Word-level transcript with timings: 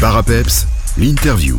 bar 0.00 0.16
à 0.16 0.22
peps, 0.22 0.66
l'interview. 0.96 1.58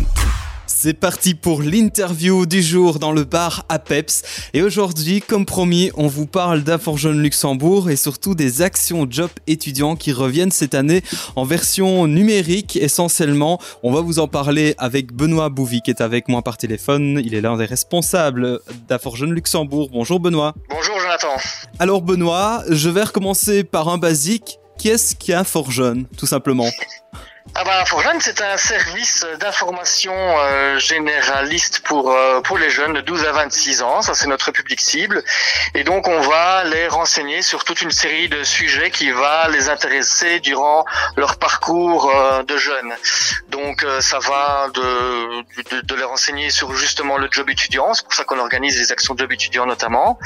C'est 0.66 0.96
parti 0.96 1.36
pour 1.36 1.62
l'interview 1.62 2.48
du 2.48 2.64
jour 2.64 2.98
dans 2.98 3.12
le 3.12 3.24
bar 3.24 3.66
à 3.70 3.78
Peps. 3.78 4.24
Et 4.56 4.64
aujourd'hui, 4.64 5.21
comme 5.21 5.46
promis, 5.46 5.91
on 5.94 6.07
vous 6.07 6.25
parle 6.25 6.63
d'Inforjeune 6.63 7.21
Luxembourg 7.21 7.91
et 7.91 7.96
surtout 7.96 8.33
des 8.33 8.63
actions 8.63 9.05
job 9.07 9.29
étudiants 9.46 9.96
qui 9.96 10.12
reviennent 10.12 10.49
cette 10.49 10.73
année 10.73 11.04
en 11.35 11.43
version 11.43 12.07
numérique 12.07 12.77
essentiellement. 12.77 13.60
On 13.83 13.92
va 13.92 14.01
vous 14.01 14.17
en 14.17 14.28
parler 14.28 14.73
avec 14.79 15.13
Benoît 15.13 15.49
Bouvy 15.49 15.83
qui 15.83 15.92
est 15.92 16.02
avec 16.02 16.27
moi 16.27 16.41
par 16.41 16.58
téléphone. 16.58 17.21
Il 17.23 17.35
est 17.35 17.41
l'un 17.41 17.58
des 17.58 17.66
responsables 17.66 18.59
d'Inforjeune 18.88 19.34
Luxembourg. 19.34 19.89
Bonjour 19.91 20.20
Benoît. 20.20 20.55
Bonjour 20.67 20.99
Jonathan. 20.99 21.39
Alors 21.77 22.02
Benoît, 22.02 22.63
je 22.71 22.89
vais 22.89 23.03
recommencer 23.03 23.63
par 23.63 23.88
un 23.88 23.99
basique. 23.99 24.58
Qu'est-ce 24.80 25.16
qu'Inforjeune, 25.16 26.08
tout 26.17 26.26
simplement? 26.26 26.70
Ah 27.55 27.63
bah, 27.63 27.84
c'est 28.20 28.41
un 28.41 28.55
service 28.55 29.25
d'information 29.39 30.13
euh, 30.16 30.77
généraliste 30.77 31.81
pour 31.83 32.11
euh, 32.11 32.39
pour 32.41 32.57
les 32.57 32.70
jeunes 32.70 32.93
de 32.93 33.02
12 33.02 33.25
à 33.25 33.31
26 33.31 33.81
ans. 33.81 34.02
Ça, 34.02 34.13
c'est 34.13 34.27
notre 34.27 34.52
public 34.52 34.79
cible. 34.79 35.23
Et 35.73 35.83
donc, 35.83 36.07
on 36.07 36.21
va 36.21 36.63
les 36.66 36.88
renseigner 36.88 37.41
sur 37.41 37.63
toute 37.63 37.81
une 37.81 37.91
série 37.91 38.30
de 38.30 38.43
sujets 38.43 38.91
qui 38.91 39.11
va 39.11 39.49
les 39.49 39.69
intéresser 39.69 40.39
durant 40.39 40.85
leur 41.17 41.38
parcours 41.38 42.09
euh, 42.09 42.43
de 42.43 42.57
jeunes. 42.57 42.93
Donc, 43.63 43.85
ça 43.99 44.20
va 44.20 44.70
de, 44.73 45.41
de, 45.71 45.81
de, 45.81 45.95
les 45.95 46.03
renseigner 46.03 46.49
sur 46.49 46.73
justement 46.73 47.17
le 47.17 47.27
job 47.31 47.49
étudiant. 47.49 47.93
C'est 47.93 48.03
pour 48.03 48.13
ça 48.13 48.23
qu'on 48.23 48.39
organise 48.39 48.77
les 48.77 48.91
actions 48.91 49.15
job 49.17 49.31
étudiant 49.31 49.65
notamment. 49.65 50.17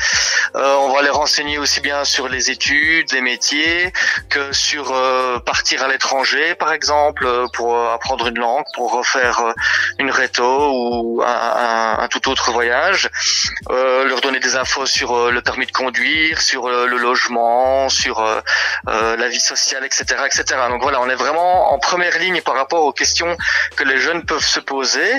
on 0.54 0.90
va 0.94 1.02
les 1.02 1.10
renseigner 1.10 1.58
aussi 1.58 1.82
bien 1.82 2.06
sur 2.06 2.28
les 2.28 2.52
études, 2.52 3.12
les 3.12 3.22
métiers, 3.22 3.92
que 4.30 4.52
sur 4.54 4.94
partir 5.46 5.84
à 5.84 5.88
l'étranger, 5.88 6.56
par 6.56 6.72
exemple 6.74 7.26
euh, 7.26 7.48
pour 7.54 7.76
euh, 7.76 7.94
apprendre 7.94 8.28
une 8.28 8.40
langue, 8.40 8.66
pour 8.74 8.92
refaire 8.92 9.40
euh, 9.40 9.54
une 10.00 10.12
réto 10.12 10.44
ou 10.44 11.24
un, 11.26 12.08
tout 12.10 12.30
autre 12.30 12.52
voyage, 12.52 13.10
leur 13.70 14.22
donner 14.22 14.40
des 14.40 14.56
infos 14.56 14.86
sur 14.86 15.32
le 15.32 15.42
permis 15.42 15.66
de 15.66 15.72
conduire, 15.72 16.42
sur 16.42 16.70
le 16.70 16.98
logement, 16.98 17.90
sur 17.90 18.24
la 18.86 19.28
vie 19.28 19.40
sociale, 19.40 19.84
etc., 19.84 20.04
etc. 20.26 20.44
Donc 20.70 20.82
voilà, 20.82 21.02
on 21.02 21.10
est 21.10 21.16
vraiment 21.16 21.74
en 21.74 21.80
première 21.80 22.18
ligne 22.20 22.42
par 22.42 22.56
rapport 22.56 22.84
aux 22.84 22.94
questions 22.94 23.25
que 23.76 23.84
les 23.84 24.00
jeunes 24.00 24.24
peuvent 24.26 24.46
se 24.46 24.60
poser. 24.60 25.10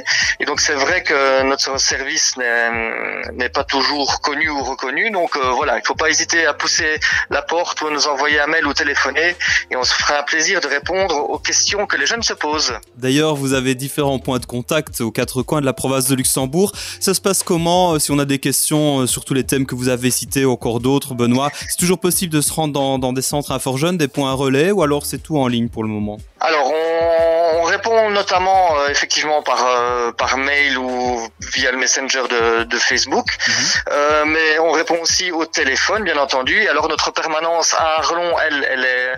Et 0.40 0.44
donc 0.44 0.60
c'est 0.60 0.74
vrai 0.74 1.02
que 1.02 1.42
notre 1.42 1.78
service 1.80 2.36
n'est 2.36 3.48
pas 3.48 3.64
toujours 3.64 4.20
connu 4.20 4.48
ou 4.48 4.62
reconnu. 4.62 5.10
Donc 5.10 5.36
voilà, 5.36 5.74
il 5.76 5.80
ne 5.80 5.86
faut 5.86 5.94
pas 5.94 6.08
hésiter 6.08 6.46
à 6.46 6.54
pousser 6.54 7.00
la 7.30 7.42
porte 7.42 7.80
ou 7.82 7.88
à 7.88 7.90
nous 7.90 8.06
envoyer 8.06 8.40
un 8.40 8.46
mail 8.46 8.66
ou 8.66 8.74
téléphoner, 8.74 9.34
et 9.70 9.76
on 9.76 9.84
se 9.84 9.94
fera 9.94 10.20
un 10.20 10.22
plaisir 10.22 10.60
de 10.60 10.66
répondre 10.66 11.16
aux 11.30 11.38
questions 11.38 11.86
que 11.86 11.96
les 11.96 12.06
jeunes 12.06 12.22
se 12.22 12.32
posent. 12.32 12.74
D'ailleurs, 12.96 13.34
vous 13.34 13.52
avez 13.52 13.74
différents 13.74 14.18
points 14.18 14.38
de 14.38 14.46
contact 14.46 15.00
aux 15.00 15.10
quatre 15.10 15.42
coins 15.42 15.60
de 15.60 15.66
la 15.66 15.72
province 15.72 16.06
de 16.08 16.14
Luxembourg. 16.14 16.72
Ça 17.00 17.14
se 17.14 17.20
passe 17.20 17.42
comment 17.42 17.94
euh, 17.94 17.98
si 17.98 18.10
on 18.10 18.18
a 18.18 18.24
des 18.24 18.38
questions 18.38 19.00
euh, 19.00 19.06
sur 19.06 19.24
tous 19.24 19.34
les 19.34 19.44
thèmes 19.44 19.66
que 19.66 19.74
vous 19.74 19.88
avez 19.88 20.10
cités, 20.10 20.44
ou 20.44 20.52
encore 20.52 20.80
d'autres, 20.80 21.14
Benoît? 21.14 21.50
C'est 21.68 21.78
toujours 21.78 21.98
possible 21.98 22.32
de 22.32 22.40
se 22.40 22.52
rendre 22.52 22.72
dans, 22.72 22.98
dans 22.98 23.12
des 23.12 23.22
centres 23.22 23.76
jeunes, 23.76 23.98
des 23.98 24.08
points 24.08 24.32
relais, 24.32 24.70
ou 24.70 24.82
alors 24.82 25.06
c'est 25.06 25.22
tout 25.22 25.38
en 25.38 25.48
ligne 25.48 25.68
pour 25.68 25.82
le 25.82 25.88
moment? 25.88 26.18
Alors, 26.40 26.70
on, 26.70 26.85
répond 27.76 28.05
notamment 28.20 28.62
euh, 28.64 28.88
effectivement 28.94 29.40
par, 29.50 29.60
par 30.22 30.32
mail 30.48 30.72
ou 30.78 30.90
via 31.54 31.70
le 31.70 31.78
messenger 31.84 32.24
de, 32.34 32.64
de 32.72 32.78
Facebook, 32.78 33.28
euh, 33.90 34.24
mais 34.34 34.48
on 34.58 34.72
répond 34.80 34.98
aussi 35.06 35.26
au 35.40 35.44
téléphone, 35.60 36.00
bien 36.10 36.18
entendu. 36.26 36.56
Alors 36.72 36.88
notre 36.88 37.10
permanence 37.20 37.68
à 37.74 37.86
Arlon, 38.00 38.30
elle, 38.44 38.60
elle 38.72 38.84
est, 38.84 39.12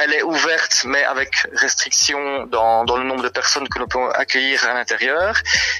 elle 0.00 0.12
est 0.18 0.24
ouverte, 0.34 0.74
mais 0.92 1.04
avec 1.14 1.30
restriction 1.64 2.20
dans, 2.56 2.84
dans 2.84 2.96
le 2.96 3.04
nombre 3.04 3.24
de 3.28 3.32
personnes 3.40 3.68
que 3.68 3.78
l'on 3.80 3.90
peut 3.94 4.08
accueillir 4.14 4.56
à 4.70 4.74
l'intérieur. 4.74 5.30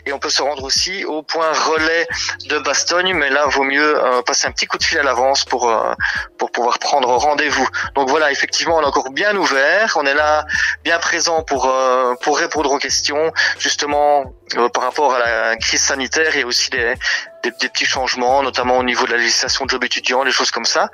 Et 0.07 0.13
on 0.13 0.19
peut 0.19 0.31
se 0.39 0.43
rendre 0.43 0.65
aussi 0.65 1.05
au 1.05 1.23
point 1.23 1.53
relais 1.53 2.07
de 2.51 2.59
Bastogne, 2.59 3.13
mais 3.15 3.31
là, 3.31 3.47
vaut 3.47 3.65
mieux 3.65 3.93
euh, 3.97 4.23
passer 4.23 4.47
un 4.47 4.53
petit 4.53 4.67
coup 4.67 4.79
de 4.79 4.85
fil 4.85 4.98
à 4.98 5.03
l'avance 5.03 5.45
pour, 5.45 5.70
euh, 5.70 5.93
pour 6.39 6.51
pouvoir 6.53 6.79
prendre 6.79 7.09
rendez-vous. 7.29 7.69
Donc 7.97 8.09
voilà, 8.09 8.31
effectivement, 8.31 8.77
on 8.79 8.83
est 8.83 8.87
encore 8.95 9.11
bien 9.11 9.35
ouvert. 9.37 9.97
On 9.97 10.07
est 10.07 10.14
là, 10.14 10.45
bien 10.83 10.98
présent 10.98 11.43
pour, 11.43 11.63
euh, 11.67 12.14
pour 12.23 12.41
répondre 12.45 12.71
aux 12.71 12.79
questions, 12.79 13.33
justement 13.59 14.35
par 14.73 14.85
rapport 14.85 15.15
à 15.15 15.19
la 15.19 15.57
crise 15.57 15.81
sanitaire 15.81 16.37
et 16.37 16.45
aussi 16.45 16.71
des, 16.71 16.95
des, 17.43 17.69
petits 17.69 17.85
changements, 17.85 18.43
notamment 18.43 18.79
au 18.79 18.83
niveau 18.83 19.07
de 19.07 19.13
la 19.13 19.17
législation 19.19 19.65
de 19.65 19.71
job 19.71 19.85
étudiant, 19.85 20.25
des 20.25 20.31
choses 20.31 20.51
comme 20.51 20.65
ça. 20.65 20.89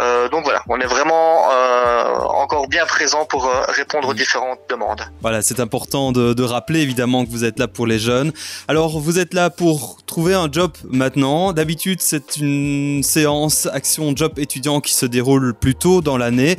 Euh, 0.00 0.28
donc 0.28 0.44
voilà, 0.44 0.62
on 0.68 0.80
est 0.80 0.86
vraiment 0.86 1.50
euh, 1.50 2.18
encore 2.20 2.68
bien 2.68 2.86
présent 2.86 3.24
pour 3.24 3.46
euh, 3.46 3.62
répondre 3.68 4.08
aux 4.08 4.14
différentes 4.14 4.60
demandes. 4.68 5.02
Voilà, 5.22 5.42
c'est 5.42 5.60
important 5.60 6.12
de, 6.12 6.32
de, 6.32 6.42
rappeler 6.42 6.80
évidemment 6.80 7.24
que 7.24 7.30
vous 7.30 7.44
êtes 7.44 7.58
là 7.58 7.68
pour 7.68 7.86
les 7.86 7.98
jeunes. 7.98 8.32
Alors 8.68 8.98
vous 8.98 9.18
êtes 9.18 9.34
là 9.34 9.50
pour 9.50 9.98
trouver 10.06 10.34
un 10.34 10.48
job 10.50 10.72
maintenant. 10.88 11.52
D'habitude, 11.52 12.00
c'est 12.00 12.36
une 12.36 13.02
séance 13.02 13.66
action 13.72 14.14
job 14.16 14.38
étudiant 14.38 14.80
qui 14.80 14.94
se 14.94 15.06
déroule 15.06 15.54
plus 15.54 15.74
tôt 15.74 16.00
dans 16.00 16.16
l'année. 16.16 16.56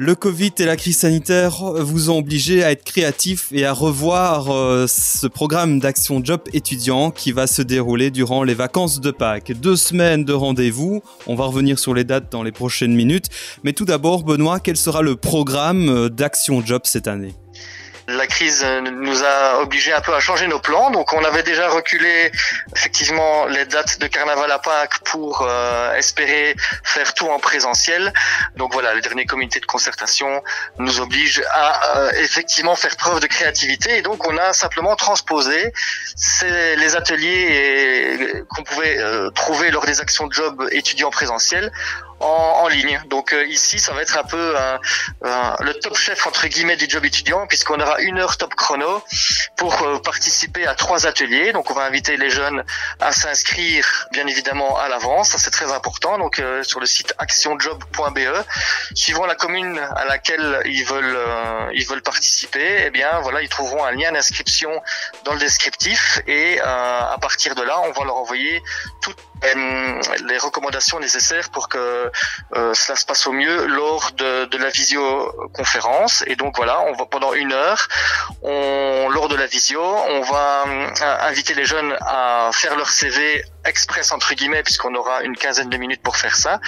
Le 0.00 0.14
Covid 0.14 0.52
et 0.60 0.64
la 0.64 0.76
crise 0.76 0.98
sanitaire 0.98 1.56
vous 1.60 2.08
ont 2.08 2.18
obligé 2.18 2.62
à 2.62 2.70
être 2.70 2.84
créatif 2.84 3.48
et 3.50 3.64
à 3.64 3.72
revoir 3.72 4.48
euh, 4.48 4.86
ce 4.86 5.26
programme 5.26 5.80
d'action 5.80 6.24
job 6.24 6.40
étudiant 6.52 7.10
qui 7.10 7.32
va 7.32 7.48
se 7.48 7.62
dérouler 7.62 8.12
durant 8.12 8.44
les 8.44 8.54
vacances 8.54 9.00
de 9.00 9.10
Pâques. 9.10 9.50
Deux 9.50 9.74
semaines 9.74 10.24
de 10.24 10.32
rendez-vous. 10.32 11.02
On 11.26 11.34
va 11.34 11.46
revenir 11.46 11.80
sur 11.80 11.94
les 11.94 12.04
dates 12.04 12.30
dans 12.30 12.44
les 12.44 12.52
prochaines 12.52 12.94
minutes. 12.94 13.26
Mais 13.64 13.72
tout 13.72 13.86
d'abord, 13.86 14.22
Benoît, 14.22 14.60
quel 14.60 14.76
sera 14.76 15.02
le 15.02 15.16
programme 15.16 15.88
euh, 15.88 16.08
d'action 16.08 16.64
job 16.64 16.82
cette 16.84 17.08
année? 17.08 17.34
La 18.08 18.26
crise 18.26 18.64
nous 18.64 19.22
a 19.22 19.60
obligé 19.60 19.92
un 19.92 20.00
peu 20.00 20.14
à 20.14 20.20
changer 20.20 20.46
nos 20.46 20.58
plans. 20.58 20.90
Donc 20.90 21.12
on 21.12 21.22
avait 21.24 21.42
déjà 21.42 21.68
reculé 21.68 22.32
effectivement 22.74 23.44
les 23.46 23.66
dates 23.66 23.98
de 23.98 24.06
carnaval 24.06 24.50
à 24.50 24.58
Pâques 24.58 24.98
pour 25.04 25.42
euh, 25.42 25.94
espérer 25.94 26.56
faire 26.84 27.12
tout 27.12 27.28
en 27.28 27.38
présentiel. 27.38 28.12
Donc 28.56 28.72
voilà, 28.72 28.94
le 28.94 29.02
dernier 29.02 29.26
comité 29.26 29.60
de 29.60 29.66
concertation 29.66 30.42
nous 30.78 31.00
oblige 31.00 31.42
à 31.52 31.98
euh, 31.98 32.10
effectivement 32.16 32.76
faire 32.76 32.96
preuve 32.96 33.20
de 33.20 33.26
créativité 33.26 33.98
et 33.98 34.02
donc 34.02 34.26
on 34.26 34.36
a 34.38 34.54
simplement 34.54 34.96
transposé 34.96 35.72
les 36.42 36.96
ateliers 36.96 38.44
qu'on 38.48 38.62
pouvait 38.62 38.98
euh, 38.98 39.30
trouver 39.30 39.70
lors 39.70 39.84
des 39.84 40.00
actions 40.00 40.26
de 40.26 40.32
job 40.32 40.66
étudiants 40.72 41.10
présentiels 41.10 41.70
en, 42.20 42.68
ligne. 42.68 43.00
Donc 43.08 43.32
euh, 43.32 43.46
ici, 43.46 43.78
ça 43.78 43.92
va 43.92 44.02
être 44.02 44.18
un 44.18 44.24
peu 44.24 44.54
le 45.22 45.72
top 45.74 45.96
chef 45.96 46.26
entre 46.26 46.46
guillemets 46.48 46.76
du 46.76 46.86
job 46.88 47.04
étudiant, 47.04 47.46
puisqu'on 47.46 47.80
aura 47.80 47.97
une 48.00 48.18
heure 48.18 48.36
top 48.36 48.54
chrono 48.54 49.02
pour 49.56 49.82
euh, 49.82 49.98
participer 49.98 50.66
à 50.66 50.74
trois 50.74 51.06
ateliers. 51.06 51.52
Donc 51.52 51.70
on 51.70 51.74
va 51.74 51.82
inviter 51.82 52.16
les 52.16 52.30
jeunes 52.30 52.64
à 53.00 53.12
s'inscrire, 53.12 54.08
bien 54.12 54.26
évidemment, 54.26 54.78
à 54.78 54.88
l'avance. 54.88 55.30
Ça 55.30 55.38
c'est 55.38 55.50
très 55.50 55.72
important. 55.72 56.18
Donc 56.18 56.38
euh, 56.38 56.62
sur 56.62 56.80
le 56.80 56.86
site 56.86 57.14
actionjob.be, 57.18 58.44
suivant 58.94 59.26
la 59.26 59.34
commune 59.34 59.78
à 59.78 60.04
laquelle 60.04 60.62
ils 60.64 60.84
veulent 60.84 61.18
ils 61.74 61.86
veulent 61.86 62.02
participer, 62.02 62.84
eh 62.86 62.90
bien 62.90 63.20
voilà, 63.20 63.42
ils 63.42 63.48
trouveront 63.48 63.84
un 63.84 63.92
lien 63.92 64.12
d'inscription 64.12 64.70
dans 65.24 65.32
le 65.32 65.38
descriptif 65.38 66.20
et 66.26 66.60
à 66.60 67.16
partir 67.20 67.54
de 67.54 67.62
là, 67.62 67.80
on 67.80 67.92
va 67.92 68.04
leur 68.04 68.16
envoyer 68.16 68.62
toutes 69.02 69.18
les 69.44 70.38
recommandations 70.38 70.98
nécessaires 71.00 71.50
pour 71.50 71.68
que 71.68 72.10
euh, 72.54 72.74
cela 72.74 72.96
se 72.96 73.06
passe 73.06 73.26
au 73.26 73.32
mieux 73.32 73.66
lors 73.66 74.12
de, 74.12 74.46
de, 74.46 74.58
la 74.58 74.68
visioconférence. 74.68 76.24
Et 76.26 76.36
donc 76.36 76.56
voilà, 76.56 76.80
on 76.82 76.92
va 76.92 77.06
pendant 77.06 77.32
une 77.34 77.52
heure, 77.52 77.87
lors 78.42 79.28
de 79.28 79.36
la 79.36 79.46
visio, 79.46 79.82
on 79.82 80.20
va 80.22 80.64
euh, 80.66 81.28
inviter 81.28 81.54
les 81.54 81.64
jeunes 81.64 81.96
à 82.00 82.50
faire 82.52 82.76
leur 82.76 82.88
CV 82.88 83.44
express 83.68 84.12
entre 84.12 84.34
guillemets 84.34 84.62
puisqu'on 84.62 84.94
aura 84.94 85.22
une 85.22 85.36
quinzaine 85.36 85.68
de 85.68 85.76
minutes 85.76 86.00
pour 86.02 86.16
faire 86.16 86.36
ça, 86.36 86.60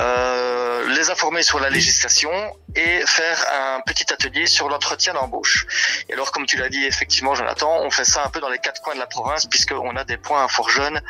euh, 0.00 0.94
les 0.94 1.08
informer 1.10 1.42
sur 1.42 1.58
la 1.60 1.70
législation 1.70 2.30
et 2.76 3.00
faire 3.06 3.38
un 3.52 3.80
petit 3.86 4.12
atelier 4.12 4.46
sur 4.46 4.68
l'entretien 4.68 5.14
d'embauche. 5.14 5.66
Et 6.08 6.12
alors 6.12 6.30
comme 6.32 6.44
tu 6.46 6.56
l'as 6.56 6.68
dit 6.68 6.84
effectivement 6.84 7.34
Jonathan, 7.34 7.80
on 7.82 7.90
fait 7.90 8.04
ça 8.04 8.24
un 8.24 8.30
peu 8.30 8.38
dans 8.40 8.50
les 8.50 8.58
quatre 8.58 8.80
coins 8.82 8.94
de 8.94 9.00
la 9.00 9.06
province 9.06 9.46
puisqu'on 9.46 9.96
a 9.96 10.04
des 10.04 10.16
points 10.16 10.46
fort 10.48 10.68
jeunes 10.68 11.00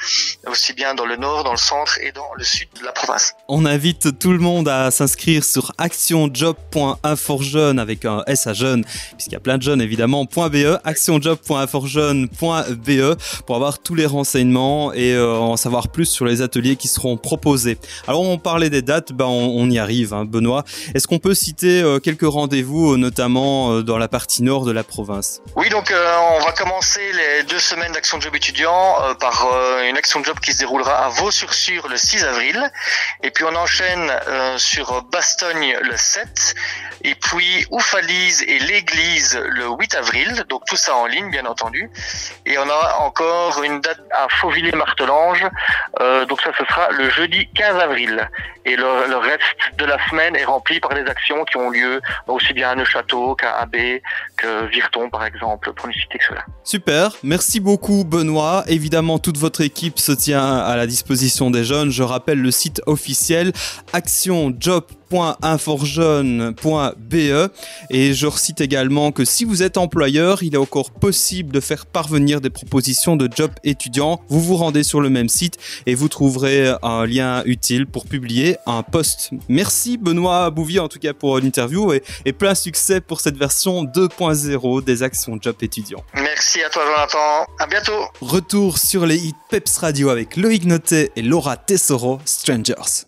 aussi 0.47 0.73
bien 0.73 0.95
dans 0.95 1.05
le 1.07 1.17
nord, 1.17 1.45
dans 1.45 1.53
le 1.53 1.59
centre 1.59 1.99
et 2.01 2.13
dans 2.13 2.33
le 2.37 2.45
sud 2.45 2.69
de 2.79 2.85
la 2.85 2.93
province. 2.93 3.35
On 3.49 3.67
invite 3.67 4.19
tout 4.19 4.33
le 4.33 4.39
monde 4.39 4.69
à 4.69 4.91
s'inscrire 4.91 5.45
sur 5.45 5.73
actionjob.inforjeune 5.79 7.79
avec 7.79 8.05
un 8.05 8.23
S 8.27 8.47
à 8.47 8.53
jeune 8.53 8.85
puisqu'il 8.85 9.33
y 9.33 9.37
a 9.37 9.41
plein 9.41 9.57
de 9.59 9.63
jeunes 9.63 9.81
évidemment 9.81 10.25
.be 10.25 10.79
actionjob.inforjeune.be 10.85 13.17
pour 13.47 13.57
avoir 13.57 13.79
tous 13.79 13.95
les 13.95 14.07
renseignements 14.07 14.93
et 14.93 15.15
euh, 15.15 15.24
en 15.25 15.57
savoir 15.57 15.89
plus 15.89 16.07
sur 16.07 16.25
les 16.25 16.43
ateliers 16.43 16.77
qui 16.77 16.89
seront 16.89 17.17
proposés. 17.17 17.79
Alors 18.07 18.23
on 18.23 18.39
parlait 18.39 18.71
des 18.71 18.83
dates, 18.83 19.13
ben 19.13 19.27
on, 19.27 19.71
y 19.71 19.79
arrive, 19.79 20.15
hein, 20.15 20.25
Benoît. 20.25 20.65
Est-ce 20.95 21.07
qu'on 21.07 21.19
peut 21.19 21.35
citer 21.35 21.81
euh, 21.81 21.99
quelques 21.99 22.23
rendez-vous, 22.29 22.95
euh, 22.95 22.97
notamment 22.97 23.81
dans 23.83 23.99
la 23.99 24.09
partie 24.09 24.43
nord 24.43 24.65
de 24.65 24.73
la 24.73 24.85
province? 24.85 25.41
Oui, 25.57 25.69
donc 25.71 25.93
on 25.93 26.45
va 26.45 26.53
commencer 26.53 27.01
deux 27.49 27.59
semaines 27.59 27.93
d'action 27.93 28.21
job 28.21 28.35
étudiant 28.35 29.03
euh, 29.03 29.15
par 29.15 29.47
euh, 29.47 29.89
une 29.89 29.97
action 29.97 30.23
job 30.23 30.39
qui 30.41 30.53
se 30.53 30.59
déroulera 30.59 31.07
à 31.07 31.09
Vaux-sur-Sur 31.09 31.89
le 31.89 31.97
6 31.97 32.25
avril. 32.25 32.71
Et 33.23 33.31
puis 33.31 33.45
on 33.45 33.55
enchaîne 33.55 34.11
euh, 34.29 34.59
sur 34.59 35.03
Bastogne 35.05 35.77
le 35.83 35.97
7. 35.97 36.55
Et 37.03 37.15
puis 37.15 37.67
Oufalise 37.71 38.43
et 38.43 38.59
l'église 38.59 39.37
le 39.37 39.69
8 39.69 39.95
avril. 39.95 40.45
Donc 40.49 40.65
tout 40.67 40.77
ça 40.77 40.95
en 40.97 41.07
ligne, 41.07 41.31
bien 41.31 41.47
entendu. 41.47 41.91
Et 42.47 42.59
on 42.59 42.69
aura 42.69 43.01
encore 43.01 43.63
une 43.63 43.81
date 43.81 44.01
à 44.11 44.29
Fauvillers-Martelange. 45.15 46.27
donc 46.29 46.41
ça, 46.41 46.51
ce 46.59 46.65
sera 46.65 46.89
le 46.91 47.11
jeudi 47.11 47.49
15 47.55 47.77
avril. 47.79 48.29
Et 48.67 48.77
le, 48.77 49.17
reste 49.17 49.43
de 49.79 49.85
la 49.85 49.99
semaine 50.09 50.37
est 50.37 50.45
rempli 50.45 50.81
par 50.81 50.95
des 50.95 51.03
actions 51.03 51.45
qui 51.45 51.57
ont 51.57 51.71
lieu 51.71 52.01
aussi 52.27 52.53
bien 52.53 52.71
à 52.71 52.75
Neuchâteau 52.75 53.35
qu'à 53.35 53.59
Abbé, 53.59 54.03
que 54.37 54.67
Virton 54.67 55.11
par 55.11 55.25
exemple, 55.25 55.73
pour 55.75 55.89
ne 55.89 55.93
citer 55.93 56.19
que 56.19 56.25
cela. 56.25 56.45
Super, 56.63 57.13
merci 57.23 57.61
beaucoup 57.61 58.05
Benoît. 58.05 58.65
Évidemment, 58.67 59.19
toute 59.19 59.39
votre 59.39 59.61
équipe 59.61 59.99
se 59.99 60.13
tient 60.13 60.59
à 60.59 60.77
la 60.77 60.87
disposition 60.87 61.51
des 61.51 61.65
jeunes. 61.65 61.91
Je 61.91 62.03
rappelle 62.03 62.41
le 62.41 62.51
site 62.51 62.81
officiel 62.87 63.53
actionjob 63.93 64.85
www.inforjeune.be 65.15 67.51
et 67.91 68.15
je 68.15 68.27
recite 68.27 68.61
également 68.61 69.13
que 69.13 69.25
si 69.25 69.45
vous 69.45 69.63
êtes 69.63 69.79
employeur, 69.79 70.43
il 70.43 70.55
est 70.55 70.59
encore 70.59 70.91
possible 70.91 71.53
de 71.53 71.61
faire 71.61 71.87
parvenir 71.87 72.41
des 72.41 72.51
propositions 72.51 73.15
de 73.17 73.29
job 73.35 73.53
étudiants. 73.63 74.21
Vous 74.29 74.41
vous 74.41 74.57
rendez 74.57 74.83
sur 74.83 75.01
le 75.01 75.11
même 75.11 75.29
site 75.29 75.59
et 75.87 75.95
vous 75.95 76.09
trouverez 76.09 76.75
un 76.83 77.07
lien 77.07 77.45
utile 77.45 77.87
pour 77.87 78.07
publier 78.07 78.54
un 78.67 78.83
post. 78.83 79.31
Merci 79.49 79.97
Benoît 79.97 80.51
Bouvier 80.51 80.81
en 80.81 80.89
tout 80.89 80.99
cas 80.99 81.13
pour 81.13 81.39
l'interview 81.39 81.93
et, 81.93 82.03
et 82.25 82.33
plein 82.33 82.55
succès 82.55 83.01
pour 83.01 83.21
cette 83.21 83.37
version 83.37 83.85
2.0 83.85 84.85
des 84.85 85.03
actions 85.03 85.39
job 85.41 85.57
étudiants. 85.61 86.05
Merci 86.15 86.63
à 86.63 86.71
toi 86.71 86.83
Jonathan, 86.87 87.47
à 87.59 87.67
bientôt. 87.67 88.05
Retour 88.21 88.79
sur 88.79 89.07
les 89.07 89.17
hits 89.17 89.35
Peps 89.51 89.77
Radio 89.79 90.11
avec 90.11 90.37
Loïc 90.37 90.65
Notet 90.65 91.13
et 91.17 91.23
Laura 91.23 91.57
Tessoro, 91.57 92.21
Strangers. 92.25 93.03